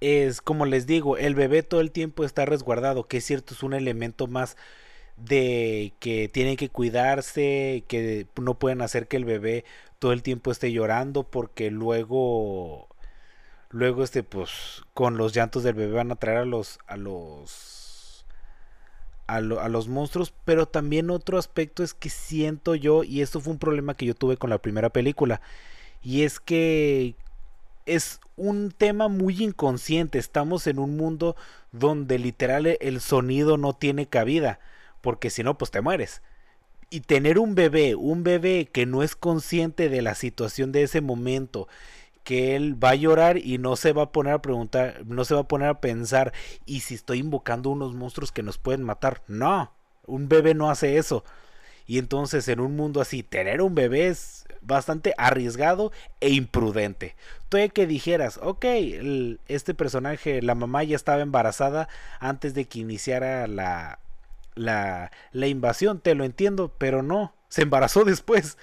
[0.00, 3.62] es como les digo, el bebé todo el tiempo está resguardado, que es cierto, es
[3.62, 4.56] un elemento más
[5.16, 9.64] de que tienen que cuidarse, que no pueden hacer que el bebé
[9.98, 12.88] todo el tiempo esté llorando porque luego
[13.70, 17.82] luego este pues con los llantos del bebé van a traer a los a los
[19.26, 23.58] a, los monstruos, pero también otro aspecto es que siento yo, y esto fue un
[23.58, 25.40] problema que yo tuve con la primera película,
[26.02, 27.14] y es que
[27.86, 31.36] es un tema muy inconsciente, estamos en un mundo
[31.72, 34.60] donde literal el sonido no tiene cabida,
[35.02, 36.22] porque si no, pues te mueres.
[36.88, 41.02] Y tener un bebé, un bebé que no es consciente de la situación de ese
[41.02, 41.68] momento
[42.24, 45.34] que él va a llorar y no se va a poner a preguntar, no se
[45.34, 46.32] va a poner a pensar,
[46.66, 49.22] ¿y si estoy invocando unos monstruos que nos pueden matar?
[49.26, 49.72] No,
[50.06, 51.24] un bebé no hace eso.
[51.86, 55.90] Y entonces en un mundo así, tener un bebé es bastante arriesgado
[56.20, 57.16] e imprudente.
[57.48, 58.64] Todavía que dijeras, ok,
[59.48, 61.88] este personaje, la mamá ya estaba embarazada
[62.20, 63.98] antes de que iniciara la,
[64.54, 68.58] la, la invasión, te lo entiendo, pero no, se embarazó después.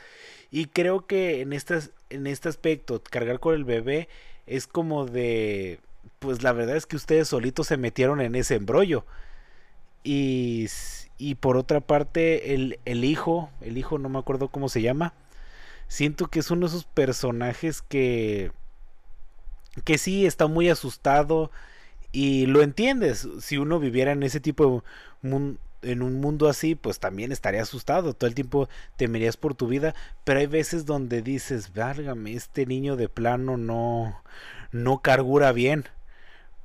[0.52, 4.10] Y creo que en, estas, en este aspecto, cargar con el bebé
[4.48, 5.80] es como de,
[6.20, 9.06] pues la verdad es que ustedes solitos se metieron en ese embrollo.
[10.04, 10.68] Y,
[11.18, 15.14] y por otra parte, el, el hijo, el hijo no me acuerdo cómo se llama,
[15.88, 18.52] siento que es uno de esos personajes que,
[19.84, 21.52] que sí está muy asustado
[22.12, 23.28] y lo entiendes.
[23.42, 24.84] Si uno viviera en ese tipo
[25.22, 29.68] de, en un mundo así, pues también estaría asustado, todo el tiempo temerías por tu
[29.68, 34.22] vida, pero hay veces donde dices, válgame, este niño de plano no,
[34.72, 35.86] no cargura bien,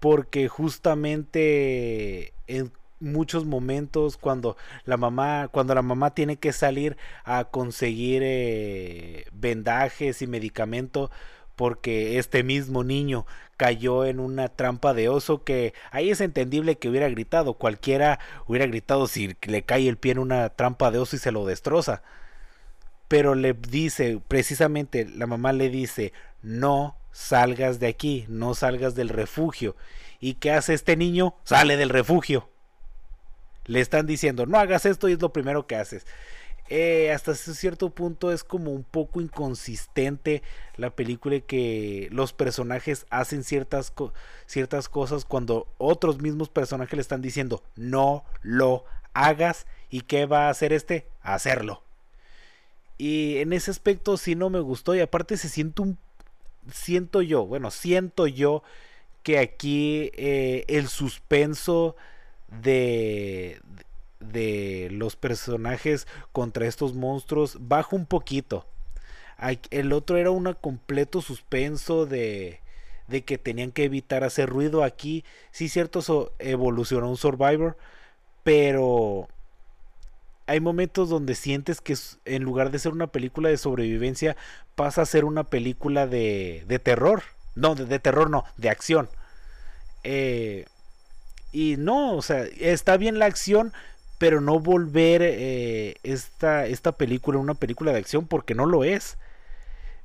[0.01, 7.45] porque justamente en muchos momentos cuando la mamá cuando la mamá tiene que salir a
[7.45, 11.11] conseguir eh, vendajes y medicamento
[11.57, 13.27] porque este mismo niño
[13.57, 18.67] cayó en una trampa de oso que ahí es entendible que hubiera gritado, cualquiera hubiera
[18.67, 22.03] gritado si le cae el pie en una trampa de oso y se lo destroza.
[23.09, 29.09] Pero le dice, precisamente la mamá le dice, no salgas de aquí, no salgas del
[29.09, 29.77] refugio.
[30.21, 31.35] ¿Y qué hace este niño?
[31.45, 32.49] Sale del refugio.
[33.67, 36.07] Le están diciendo, no hagas esto y es lo primero que haces.
[36.71, 40.43] Eh, hasta cierto punto es como un poco inconsistente
[40.77, 43.93] la película que los personajes hacen ciertas,
[44.47, 50.47] ciertas cosas cuando otros mismos personajes le están diciendo no lo hagas y qué va
[50.47, 51.83] a hacer este hacerlo
[52.97, 55.99] y en ese aspecto sí no me gustó y aparte se siente un
[56.73, 58.63] siento yo bueno siento yo
[59.23, 61.95] que aquí eh, el suspenso
[62.63, 63.61] de,
[64.33, 68.67] de los personajes contra estos monstruos baja un poquito.
[69.71, 72.61] El otro era un completo suspenso de,
[73.09, 74.85] de que tenían que evitar hacer ruido.
[74.85, 77.77] Aquí sí cierto evolucionó un Survivor,
[78.43, 79.29] pero
[80.47, 84.37] hay momentos donde sientes que en lugar de ser una película de sobrevivencia
[84.75, 87.23] pasa a ser una película de, de terror.
[87.55, 89.09] No, de, de, terror no, de acción.
[90.03, 90.67] Eh,
[91.53, 93.73] y no, o sea, está bien la acción,
[94.25, 99.19] pero no volver eh, esta, esta película una película de acción porque no lo es.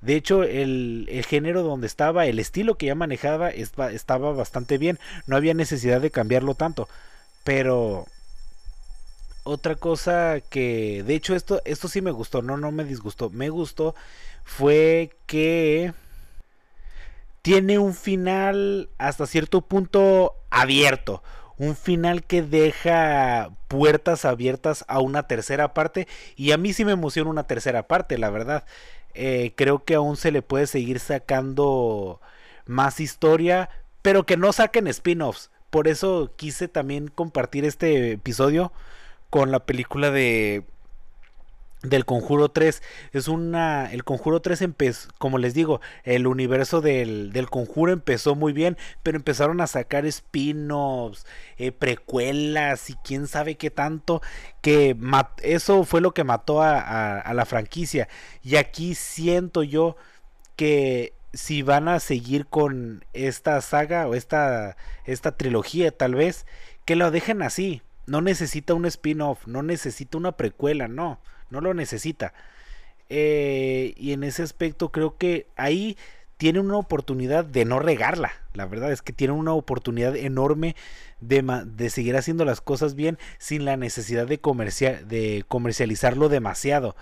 [0.02, 5.00] De hecho, el, el, género donde estaba, el estilo que ya manejaba estaba bastante bien.
[5.26, 6.90] No había necesidad de cambiarlo tanto.
[7.46, 8.08] Pero
[9.46, 13.48] otra cosa que, de hecho, esto, esto sí me gustó, no, no me disgustó, me
[13.48, 13.96] gustó,
[14.44, 15.94] fue que
[17.42, 21.24] tiene un final hasta cierto punto abierto.
[21.60, 26.08] Un final que deja puertas abiertas a una tercera parte.
[26.36, 28.66] Y a mí sí me emociona una tercera parte, la verdad.
[29.14, 32.22] Eh, creo que aún se le puede seguir sacando
[32.66, 33.70] más historia.
[34.02, 35.52] Pero que no saquen spin-offs.
[35.70, 38.72] Por eso quise también compartir este episodio
[39.30, 40.64] con la película de
[41.82, 42.82] del Conjuro 3
[43.14, 48.36] es una el Conjuro 3 empezó como les digo el universo del, del Conjuro empezó
[48.36, 51.26] muy bien pero empezaron a sacar spin-offs
[51.58, 54.22] eh, precuelas y quién sabe qué tanto
[54.62, 54.98] que
[55.44, 58.08] eso fue lo que mató a, a la franquicia.
[58.44, 59.96] Y aquí siento yo
[60.56, 66.46] que si van a seguir con esta saga o esta esta trilogía tal vez
[66.86, 67.82] que lo dejen así.
[68.08, 71.20] No necesita un spin-off, no necesita una precuela, no,
[71.50, 72.34] no lo necesita.
[73.10, 75.98] Eh, y en ese aspecto creo que ahí
[76.38, 78.32] tiene una oportunidad de no regarla.
[78.54, 80.76] La verdad es que tiene una oportunidad enorme
[81.20, 84.40] de, de seguir haciendo las cosas bien sin la necesidad de,
[85.06, 86.96] de comercializarlo demasiado.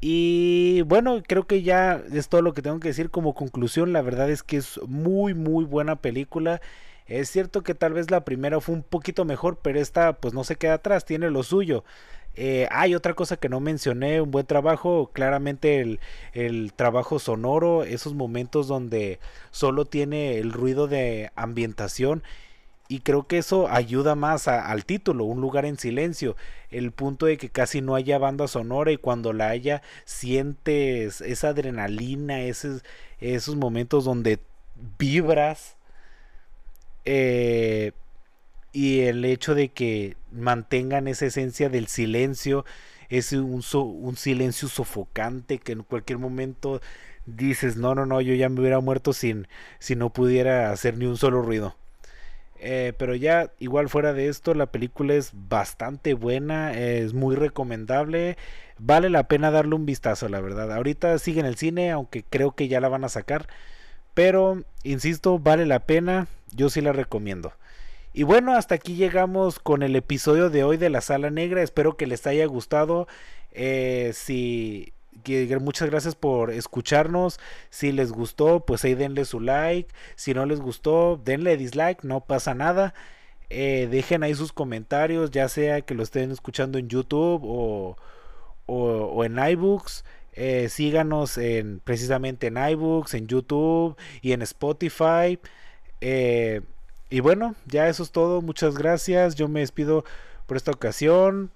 [0.00, 3.92] Y bueno, creo que ya es todo lo que tengo que decir como conclusión.
[3.92, 6.60] La verdad es que es muy, muy buena película.
[7.06, 10.44] Es cierto que tal vez la primera fue un poquito mejor, pero esta pues no
[10.44, 11.84] se queda atrás, tiene lo suyo.
[12.36, 16.00] Eh, hay otra cosa que no mencioné, un buen trabajo, claramente el,
[16.32, 19.20] el, trabajo sonoro, esos momentos donde
[19.52, 22.24] solo tiene el ruido de ambientación
[22.88, 26.36] y creo que eso ayuda más al título, un lugar en silencio,
[26.70, 31.48] el punto de que casi no haya banda sonora y cuando la haya sientes esa
[31.48, 32.84] adrenalina, esos,
[33.20, 34.38] esos momentos donde
[34.98, 35.76] vibras
[37.04, 37.92] eh,
[38.74, 42.66] y el hecho de que mantengan esa esencia del silencio,
[43.08, 46.82] es un, un silencio sofocante que en cualquier momento
[47.24, 49.46] dices, no, no, no, yo ya me hubiera muerto sin,
[49.78, 51.76] si no pudiera hacer ni un solo ruido.
[52.58, 58.36] Eh, pero ya, igual fuera de esto, la película es bastante buena, es muy recomendable,
[58.78, 60.72] vale la pena darle un vistazo, la verdad.
[60.72, 63.46] Ahorita sigue en el cine, aunque creo que ya la van a sacar.
[64.14, 67.52] Pero, insisto, vale la pena, yo sí la recomiendo.
[68.16, 71.62] Y bueno, hasta aquí llegamos con el episodio de hoy de la Sala Negra.
[71.62, 73.08] Espero que les haya gustado.
[73.50, 74.92] Eh, si
[75.60, 77.40] muchas gracias por escucharnos.
[77.70, 79.92] Si les gustó, pues ahí denle su like.
[80.14, 82.94] Si no les gustó, denle dislike, no pasa nada.
[83.50, 87.96] Eh, dejen ahí sus comentarios, ya sea que lo estén escuchando en YouTube o,
[88.66, 90.04] o en iBooks.
[90.34, 95.40] Eh, síganos en, precisamente en iBooks, en YouTube y en Spotify.
[97.14, 98.42] Y bueno, ya eso es todo.
[98.42, 99.36] Muchas gracias.
[99.36, 100.04] Yo me despido
[100.46, 101.52] por esta ocasión.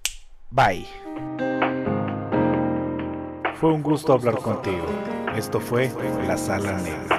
[0.49, 0.87] Bye.
[3.55, 4.85] Fue un gusto hablar contigo.
[5.35, 5.91] Esto fue
[6.25, 7.18] La Sala Negra.